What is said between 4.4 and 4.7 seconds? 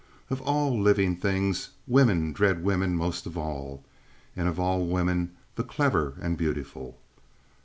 of